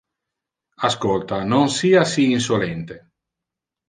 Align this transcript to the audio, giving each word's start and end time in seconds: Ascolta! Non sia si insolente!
Ascolta! 0.89 1.43
Non 1.43 1.69
sia 1.69 2.03
si 2.05 2.31
insolente! 2.31 2.95